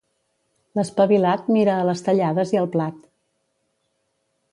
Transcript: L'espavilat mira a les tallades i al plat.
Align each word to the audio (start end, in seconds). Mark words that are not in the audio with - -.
L'espavilat 0.77 1.51
mira 1.57 1.75
a 1.75 1.83
les 1.89 2.01
tallades 2.07 2.53
i 2.57 2.61
al 2.61 2.71
plat. 2.77 3.07